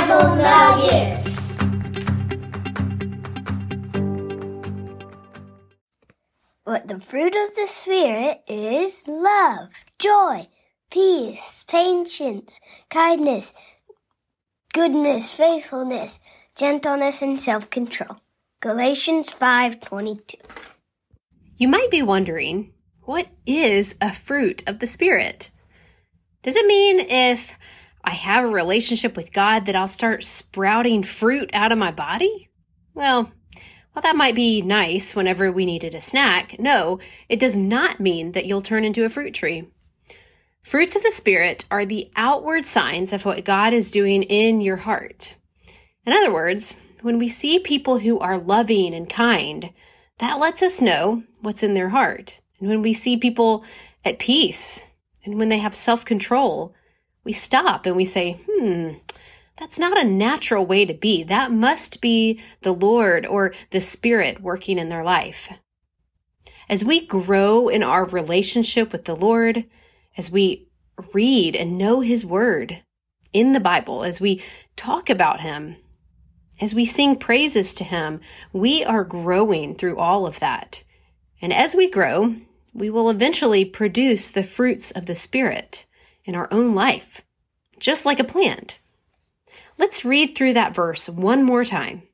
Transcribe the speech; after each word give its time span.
Bible 0.00 0.36
Nuggets. 0.36 1.58
But 6.64 6.88
the 6.88 7.00
fruit 7.00 7.34
of 7.36 7.54
the 7.54 7.66
Spirit 7.66 8.40
is 8.48 9.04
love, 9.06 9.84
joy, 9.98 10.48
peace, 10.90 11.66
patience, 11.68 12.60
kindness, 12.88 13.52
goodness, 14.72 15.30
faithfulness, 15.30 16.18
gentleness, 16.56 17.20
and 17.20 17.38
self-control. 17.38 18.20
Galatians 18.60 19.28
5:22. 19.34 20.36
You 21.58 21.68
might 21.68 21.90
be 21.90 22.00
wondering, 22.00 22.72
what 23.02 23.26
is 23.44 23.96
a 24.00 24.14
fruit 24.14 24.62
of 24.66 24.78
the 24.78 24.86
Spirit? 24.86 25.50
Does 26.42 26.56
it 26.56 26.66
mean 26.66 27.00
if 27.00 27.52
I 28.02 28.10
have 28.10 28.44
a 28.44 28.48
relationship 28.48 29.16
with 29.16 29.32
God 29.32 29.66
that 29.66 29.76
I'll 29.76 29.88
start 29.88 30.24
sprouting 30.24 31.02
fruit 31.02 31.50
out 31.52 31.72
of 31.72 31.78
my 31.78 31.90
body? 31.90 32.50
Well, 32.94 33.32
while 33.92 34.02
that 34.02 34.16
might 34.16 34.34
be 34.34 34.62
nice 34.62 35.14
whenever 35.14 35.50
we 35.50 35.66
needed 35.66 35.94
a 35.94 36.00
snack, 36.00 36.58
no, 36.58 37.00
it 37.28 37.40
does 37.40 37.56
not 37.56 38.00
mean 38.00 38.32
that 38.32 38.46
you'll 38.46 38.62
turn 38.62 38.84
into 38.84 39.04
a 39.04 39.10
fruit 39.10 39.34
tree. 39.34 39.68
Fruits 40.62 40.94
of 40.94 41.02
the 41.02 41.10
Spirit 41.10 41.64
are 41.70 41.84
the 41.84 42.10
outward 42.16 42.64
signs 42.64 43.12
of 43.12 43.24
what 43.24 43.44
God 43.44 43.72
is 43.72 43.90
doing 43.90 44.22
in 44.22 44.60
your 44.60 44.76
heart. 44.76 45.34
In 46.06 46.12
other 46.12 46.32
words, 46.32 46.80
when 47.02 47.18
we 47.18 47.28
see 47.28 47.58
people 47.58 47.98
who 47.98 48.18
are 48.18 48.38
loving 48.38 48.94
and 48.94 49.08
kind, 49.08 49.70
that 50.18 50.38
lets 50.38 50.62
us 50.62 50.80
know 50.80 51.24
what's 51.40 51.62
in 51.62 51.74
their 51.74 51.88
heart. 51.88 52.40
And 52.58 52.68
when 52.68 52.82
we 52.82 52.92
see 52.92 53.16
people 53.16 53.64
at 54.04 54.18
peace 54.18 54.84
and 55.24 55.38
when 55.38 55.48
they 55.48 55.58
have 55.58 55.74
self 55.74 56.04
control, 56.04 56.74
we 57.24 57.32
stop 57.32 57.86
and 57.86 57.96
we 57.96 58.04
say, 58.04 58.40
hmm, 58.48 58.92
that's 59.58 59.78
not 59.78 60.00
a 60.00 60.04
natural 60.04 60.64
way 60.64 60.86
to 60.86 60.94
be. 60.94 61.22
That 61.22 61.52
must 61.52 62.00
be 62.00 62.40
the 62.62 62.72
Lord 62.72 63.26
or 63.26 63.52
the 63.70 63.80
Spirit 63.80 64.40
working 64.40 64.78
in 64.78 64.88
their 64.88 65.04
life. 65.04 65.52
As 66.68 66.82
we 66.82 67.06
grow 67.06 67.68
in 67.68 67.82
our 67.82 68.04
relationship 68.06 68.90
with 68.92 69.04
the 69.04 69.16
Lord, 69.16 69.64
as 70.16 70.30
we 70.30 70.68
read 71.12 71.54
and 71.54 71.76
know 71.76 72.00
His 72.00 72.24
Word 72.24 72.82
in 73.32 73.52
the 73.52 73.60
Bible, 73.60 74.02
as 74.02 74.20
we 74.20 74.42
talk 74.76 75.10
about 75.10 75.40
Him, 75.40 75.76
as 76.60 76.74
we 76.74 76.86
sing 76.86 77.16
praises 77.16 77.74
to 77.74 77.84
Him, 77.84 78.20
we 78.52 78.82
are 78.82 79.04
growing 79.04 79.74
through 79.74 79.98
all 79.98 80.26
of 80.26 80.40
that. 80.40 80.84
And 81.42 81.52
as 81.52 81.74
we 81.74 81.90
grow, 81.90 82.36
we 82.72 82.88
will 82.88 83.10
eventually 83.10 83.64
produce 83.64 84.28
the 84.28 84.42
fruits 84.42 84.90
of 84.90 85.06
the 85.06 85.16
Spirit 85.16 85.84
in 86.30 86.36
our 86.36 86.48
own 86.52 86.76
life, 86.76 87.22
just 87.80 88.06
like 88.06 88.20
a 88.20 88.24
plant. 88.24 88.78
Let's 89.78 90.04
read 90.04 90.36
through 90.36 90.52
that 90.52 90.76
verse 90.76 91.08
one 91.08 91.42
more 91.42 91.64
time. 91.64 92.04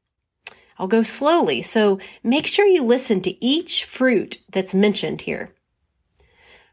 I'll 0.78 0.86
go 0.86 1.02
slowly, 1.02 1.60
so 1.60 1.98
make 2.22 2.46
sure 2.46 2.64
you 2.64 2.82
listen 2.82 3.20
to 3.22 3.44
each 3.44 3.84
fruit 3.84 4.40
that's 4.50 4.72
mentioned 4.72 5.20
here. 5.20 5.54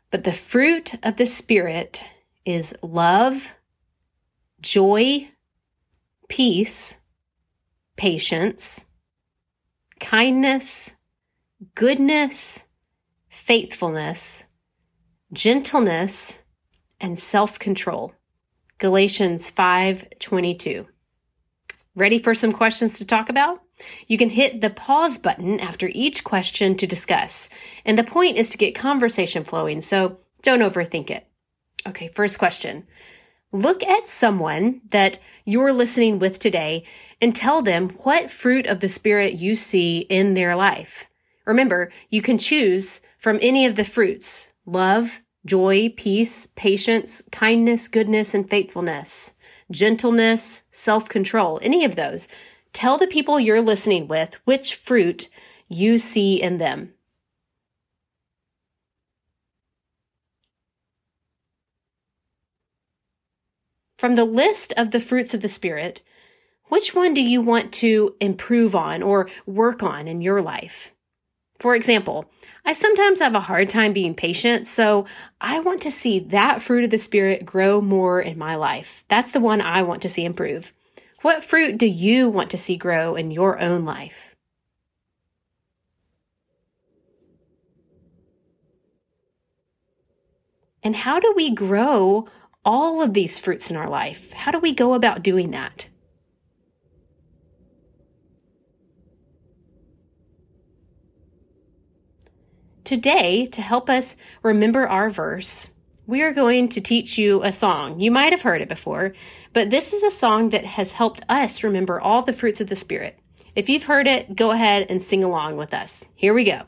But 0.09 0.23
the 0.23 0.31
fruit 0.31 0.93
of 1.03 1.17
the 1.17 1.25
Spirit 1.25 2.01
is 2.45 2.73
love, 2.81 3.51
joy, 4.61 5.29
peace, 6.29 7.01
patience, 7.97 8.85
kindness, 9.99 10.91
goodness, 11.75 12.63
faithfulness, 13.27 14.45
gentleness, 15.33 16.39
and 17.03 17.19
self-control. 17.19 18.13
Galatians 18.79 19.51
5:22. 19.51 20.87
Ready 21.95 22.17
for 22.17 22.33
some 22.33 22.51
questions 22.51 22.97
to 22.97 23.05
talk 23.05 23.29
about? 23.29 23.61
You 24.07 24.17
can 24.17 24.31
hit 24.31 24.61
the 24.61 24.71
pause 24.71 25.17
button 25.17 25.59
after 25.59 25.91
each 25.93 26.23
question 26.23 26.75
to 26.77 26.87
discuss. 26.87 27.49
And 27.85 27.97
the 27.97 28.03
point 28.03 28.37
is 28.37 28.49
to 28.49 28.57
get 28.57 28.73
conversation 28.73 29.43
flowing, 29.43 29.81
so 29.81 30.17
don't 30.41 30.61
overthink 30.61 31.11
it. 31.11 31.27
Okay, 31.87 32.07
first 32.07 32.39
question. 32.39 32.87
Look 33.51 33.83
at 33.83 34.07
someone 34.07 34.81
that 34.89 35.19
you're 35.45 35.73
listening 35.73 36.17
with 36.17 36.39
today 36.39 36.85
and 37.21 37.35
tell 37.35 37.61
them 37.61 37.89
what 38.01 38.31
fruit 38.31 38.65
of 38.65 38.79
the 38.79 38.89
Spirit 38.89 39.33
you 39.33 39.55
see 39.55 39.99
in 40.09 40.33
their 40.33 40.55
life. 40.55 41.05
Remember, 41.45 41.91
you 42.09 42.21
can 42.21 42.37
choose 42.37 43.01
from 43.19 43.37
any 43.41 43.65
of 43.65 43.75
the 43.75 43.85
fruits 43.85 44.49
love, 44.65 45.19
joy, 45.45 45.93
peace, 45.95 46.47
patience, 46.55 47.21
kindness, 47.31 47.87
goodness, 47.87 48.33
and 48.33 48.49
faithfulness, 48.49 49.31
gentleness, 49.71 50.63
self 50.71 51.09
control, 51.09 51.59
any 51.61 51.83
of 51.85 51.95
those. 51.95 52.27
Tell 52.71 52.97
the 52.97 53.07
people 53.07 53.39
you're 53.39 53.61
listening 53.61 54.07
with 54.07 54.35
which 54.45 54.75
fruit 54.75 55.29
you 55.67 55.97
see 55.97 56.41
in 56.41 56.57
them. 56.57 56.93
From 63.97 64.15
the 64.15 64.25
list 64.25 64.73
of 64.75 64.91
the 64.91 64.99
fruits 64.99 65.33
of 65.33 65.41
the 65.41 65.49
Spirit, 65.49 66.01
which 66.65 66.95
one 66.95 67.13
do 67.13 67.21
you 67.21 67.41
want 67.41 67.71
to 67.73 68.15
improve 68.19 68.75
on 68.75 69.03
or 69.03 69.29
work 69.45 69.83
on 69.83 70.07
in 70.07 70.21
your 70.21 70.41
life? 70.41 70.92
For 71.63 71.77
example, 71.77 72.29
I 72.65 72.73
sometimes 72.73 73.19
have 73.19 73.35
a 73.35 73.39
hard 73.39 73.69
time 73.69 73.93
being 73.93 74.15
patient, 74.15 74.67
so 74.67 75.05
I 75.39 75.61
want 75.61 75.81
to 75.83 75.91
see 75.91 76.19
that 76.19 76.61
fruit 76.61 76.83
of 76.83 76.89
the 76.89 76.99
Spirit 76.99 77.45
grow 77.45 77.79
more 77.79 78.19
in 78.19 78.37
my 78.37 78.55
life. 78.55 79.05
That's 79.07 79.31
the 79.31 79.39
one 79.39 79.61
I 79.61 79.81
want 79.81 80.01
to 80.01 80.09
see 80.09 80.25
improve. 80.25 80.73
What 81.21 81.45
fruit 81.45 81.77
do 81.77 81.85
you 81.85 82.27
want 82.27 82.49
to 82.49 82.57
see 82.57 82.75
grow 82.75 83.15
in 83.15 83.31
your 83.31 83.61
own 83.61 83.85
life? 83.85 84.35
And 90.83 90.97
how 90.97 91.21
do 91.21 91.31
we 91.33 91.55
grow 91.55 92.27
all 92.65 93.01
of 93.01 93.13
these 93.13 93.39
fruits 93.39 93.69
in 93.69 93.77
our 93.77 93.89
life? 93.89 94.33
How 94.33 94.51
do 94.51 94.59
we 94.59 94.75
go 94.75 94.95
about 94.95 95.23
doing 95.23 95.51
that? 95.51 95.87
Today, 102.83 103.45
to 103.47 103.61
help 103.61 103.89
us 103.89 104.15
remember 104.41 104.87
our 104.87 105.09
verse, 105.09 105.71
we 106.05 106.21
are 106.21 106.33
going 106.33 106.67
to 106.69 106.81
teach 106.81 107.17
you 107.17 107.41
a 107.41 107.51
song. 107.51 107.99
You 107.99 108.11
might 108.11 108.33
have 108.33 108.41
heard 108.41 108.61
it 108.61 108.67
before, 108.67 109.13
but 109.53 109.69
this 109.69 109.93
is 109.93 110.03
a 110.03 110.11
song 110.11 110.49
that 110.49 110.65
has 110.65 110.91
helped 110.91 111.21
us 111.29 111.63
remember 111.63 112.01
all 112.01 112.23
the 112.23 112.33
fruits 112.33 112.59
of 112.59 112.67
the 112.67 112.75
Spirit. 112.75 113.17
If 113.55 113.69
you've 113.69 113.85
heard 113.85 114.07
it, 114.07 114.35
go 114.35 114.51
ahead 114.51 114.87
and 114.89 115.01
sing 115.01 115.23
along 115.23 115.55
with 115.55 115.73
us. 115.73 116.03
Here 116.13 116.33
we 116.33 116.43
go. 116.43 116.63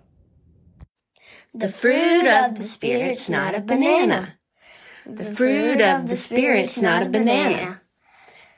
The 1.54 1.70
fruit 1.70 2.28
of 2.28 2.56
the 2.56 2.64
Spirit's 2.64 3.28
not 3.28 3.54
a 3.54 3.60
banana. 3.60 4.38
The 5.06 5.26
fruit 5.26 5.82
of 5.82 6.08
the 6.08 6.16
Spirit's 6.16 6.82
not 6.82 7.04
a 7.04 7.10
banana. 7.10 7.82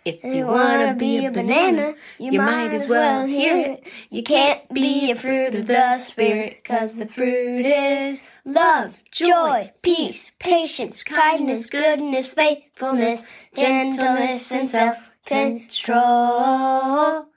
If 0.08 0.24
you 0.24 0.46
wanna 0.46 0.96
be 0.96 1.26
a 1.26 1.32
banana, 1.32 1.96
you 2.18 2.42
might 2.42 2.74
as 2.74 2.88
well 2.88 3.26
hear 3.26 3.58
it. 3.58 3.84
You 4.10 4.24
can't 4.24 4.62
be 4.74 5.12
a 5.12 5.16
fruit 5.16 5.56
of 5.56 5.68
the 5.68 5.98
Spirit, 5.98 6.64
cause 6.64 6.98
the 6.98 7.08
fruit 7.08 7.66
is 7.66 8.22
love, 8.46 9.04
joy, 9.12 9.72
peace, 9.82 10.32
patience, 10.40 11.04
kindness, 11.04 11.68
goodness, 11.68 12.34
faithfulness, 12.34 13.24
gentleness, 13.56 14.52
and 14.52 14.70
self-control. 14.70 17.28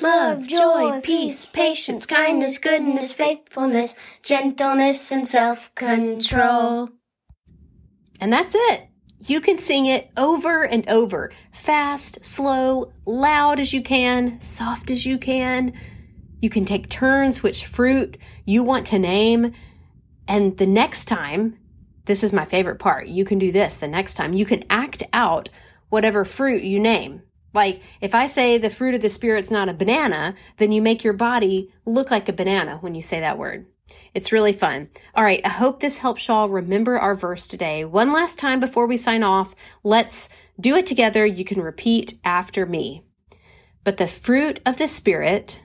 Love, 0.00 0.46
joy, 0.46 1.00
peace, 1.02 1.44
patience, 1.46 2.06
kindness, 2.06 2.58
goodness, 2.58 3.12
faithfulness, 3.12 3.94
gentleness, 4.22 5.10
and 5.10 5.26
self-control. 5.26 6.90
And 8.20 8.32
that's 8.32 8.54
it. 8.54 8.88
You 9.26 9.40
can 9.40 9.58
sing 9.58 9.86
it 9.86 10.10
over 10.16 10.62
and 10.64 10.88
over, 10.88 11.32
fast, 11.50 12.24
slow, 12.24 12.92
loud 13.04 13.58
as 13.58 13.72
you 13.72 13.82
can, 13.82 14.40
soft 14.40 14.90
as 14.90 15.04
you 15.04 15.18
can. 15.18 15.72
You 16.40 16.50
can 16.50 16.64
take 16.64 16.88
turns 16.88 17.42
which 17.42 17.66
fruit 17.66 18.16
you 18.44 18.62
want 18.62 18.86
to 18.88 18.98
name. 18.98 19.54
And 20.28 20.56
the 20.56 20.66
next 20.66 21.06
time, 21.06 21.58
this 22.04 22.22
is 22.22 22.32
my 22.32 22.44
favorite 22.44 22.78
part. 22.78 23.08
You 23.08 23.24
can 23.24 23.38
do 23.38 23.50
this 23.50 23.74
the 23.74 23.88
next 23.88 24.14
time. 24.14 24.34
You 24.34 24.46
can 24.46 24.64
act 24.70 25.02
out 25.12 25.48
whatever 25.88 26.24
fruit 26.24 26.62
you 26.62 26.78
name. 26.78 27.22
Like 27.52 27.82
if 28.00 28.14
I 28.14 28.26
say 28.26 28.58
the 28.58 28.70
fruit 28.70 28.94
of 28.94 29.02
the 29.02 29.10
spirit's 29.10 29.50
not 29.50 29.68
a 29.68 29.74
banana, 29.74 30.34
then 30.58 30.70
you 30.70 30.80
make 30.80 31.02
your 31.02 31.12
body 31.12 31.72
look 31.84 32.10
like 32.10 32.28
a 32.28 32.32
banana 32.32 32.76
when 32.76 32.94
you 32.94 33.02
say 33.02 33.20
that 33.20 33.38
word. 33.38 33.66
It's 34.14 34.32
really 34.32 34.52
fun. 34.52 34.88
All 35.14 35.24
right, 35.24 35.40
I 35.44 35.50
hope 35.50 35.80
this 35.80 35.98
helps 35.98 36.26
y'all 36.26 36.48
remember 36.48 36.98
our 36.98 37.14
verse 37.14 37.46
today. 37.46 37.84
One 37.84 38.12
last 38.12 38.38
time 38.38 38.60
before 38.60 38.86
we 38.86 38.96
sign 38.96 39.22
off, 39.22 39.54
let's 39.84 40.28
do 40.60 40.74
it 40.74 40.86
together. 40.86 41.24
You 41.24 41.44
can 41.44 41.60
repeat 41.60 42.14
after 42.24 42.66
me. 42.66 43.04
But 43.84 43.96
the 43.96 44.08
fruit 44.08 44.60
of 44.66 44.76
the 44.78 44.88
Spirit 44.88 45.62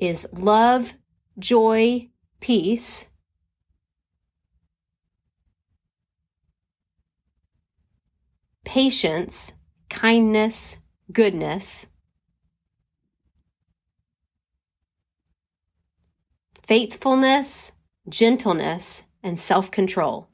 is 0.00 0.26
love, 0.32 0.94
joy, 1.38 2.08
peace, 2.40 3.08
patience, 8.64 9.52
kindness, 9.88 10.78
goodness, 11.12 11.86
faithfulness, 16.68 17.72
gentleness, 18.10 19.02
and 19.22 19.40
self 19.40 19.70
control. 19.70 20.28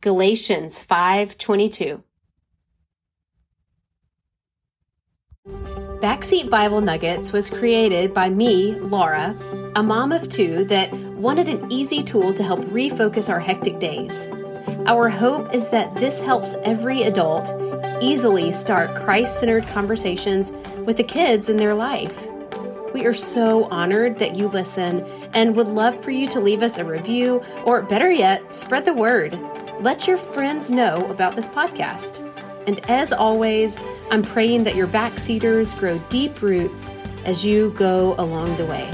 Galatians 0.00 0.78
5:22 0.78 2.02
Backseat 6.00 6.48
Bible 6.48 6.80
Nuggets 6.80 7.32
was 7.32 7.50
created 7.50 8.14
by 8.14 8.30
me, 8.30 8.72
Laura, 8.76 9.36
a 9.74 9.82
mom 9.82 10.10
of 10.12 10.28
two 10.28 10.64
that 10.66 10.90
wanted 11.18 11.48
an 11.48 11.70
easy 11.70 12.02
tool 12.02 12.32
to 12.32 12.42
help 12.42 12.60
refocus 12.66 13.28
our 13.28 13.40
hectic 13.40 13.78
days. 13.78 14.26
Our 14.86 15.10
hope 15.10 15.54
is 15.54 15.68
that 15.70 15.94
this 15.96 16.18
helps 16.18 16.54
every 16.62 17.02
adult 17.02 17.50
easily 18.00 18.52
start 18.52 18.94
Christ 18.94 19.40
centered 19.40 19.66
conversations 19.68 20.52
with 20.84 20.96
the 20.96 21.04
kids 21.04 21.48
in 21.48 21.56
their 21.56 21.74
life. 21.74 22.26
We 22.92 23.06
are 23.06 23.14
so 23.14 23.64
honored 23.64 24.18
that 24.18 24.36
you 24.36 24.48
listen 24.48 25.04
and 25.34 25.54
would 25.56 25.68
love 25.68 26.02
for 26.02 26.10
you 26.10 26.28
to 26.28 26.40
leave 26.40 26.62
us 26.62 26.78
a 26.78 26.84
review 26.84 27.42
or, 27.64 27.82
better 27.82 28.10
yet, 28.10 28.54
spread 28.54 28.84
the 28.84 28.94
word. 28.94 29.38
Let 29.80 30.06
your 30.06 30.18
friends 30.18 30.70
know 30.70 31.10
about 31.10 31.36
this 31.36 31.48
podcast. 31.48 32.22
And 32.66 32.80
as 32.90 33.12
always, 33.12 33.78
I'm 34.10 34.22
praying 34.22 34.64
that 34.64 34.76
your 34.76 34.86
backseaters 34.86 35.78
grow 35.78 35.98
deep 36.08 36.40
roots 36.40 36.90
as 37.24 37.44
you 37.44 37.70
go 37.76 38.14
along 38.18 38.56
the 38.56 38.66
way. 38.66 38.90